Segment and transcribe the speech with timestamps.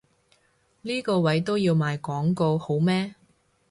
[0.81, 3.13] 呢個位都要賣廣告好咩？